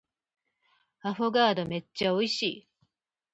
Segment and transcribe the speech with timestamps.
[1.03, 2.67] アフォガードめっちゃ美味しい